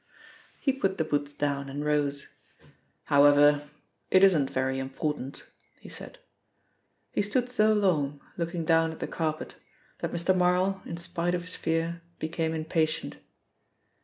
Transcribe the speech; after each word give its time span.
He 0.59 0.73
put 0.73 0.97
the 0.97 1.03
boots 1.03 1.31
down 1.31 1.69
and 1.69 1.85
rose. 1.85 2.33
"However, 3.03 3.69
it 4.09 4.23
isn't 4.23 4.49
very 4.49 4.79
important," 4.79 5.45
he 5.79 5.89
said. 5.89 6.17
He 7.11 7.21
stood 7.21 7.49
so 7.51 7.71
long, 7.71 8.19
looking 8.35 8.65
down 8.65 8.91
at 8.91 8.99
the 8.99 9.05
carpet, 9.05 9.57
that 9.99 10.11
Mr. 10.11 10.35
Marl, 10.35 10.81
in 10.87 10.97
spite 10.97 11.35
of 11.35 11.43
his 11.43 11.55
fear, 11.55 12.01
became 12.17 12.55
impatient. 12.55 13.17